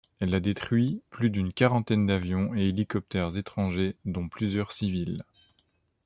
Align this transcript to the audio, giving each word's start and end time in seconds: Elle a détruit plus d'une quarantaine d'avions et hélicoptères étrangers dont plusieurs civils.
Elle 0.19 0.33
a 0.33 0.39
détruit 0.39 0.99
plus 1.11 1.29
d'une 1.29 1.53
quarantaine 1.53 2.07
d'avions 2.07 2.55
et 2.55 2.69
hélicoptères 2.69 3.37
étrangers 3.37 3.95
dont 4.05 4.29
plusieurs 4.29 4.71
civils. 4.71 5.23